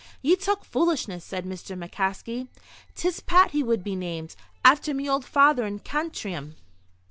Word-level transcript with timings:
"Ye 0.23 0.35
talk 0.35 0.65
foolishness," 0.65 1.23
said 1.23 1.45
Mr. 1.45 1.77
McCaskey. 1.77 2.47
"'Tis 2.95 3.19
Pat 3.19 3.51
he 3.51 3.61
would 3.61 3.83
be 3.83 3.95
named, 3.95 4.35
after 4.65 4.95
me 4.95 5.07
old 5.07 5.25
father 5.25 5.63
in 5.63 5.77
Cantrim." 5.77 6.55